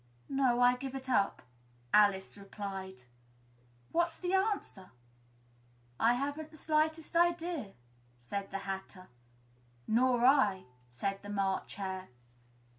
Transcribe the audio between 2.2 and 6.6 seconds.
replied. "What's the answer?" "I haven't the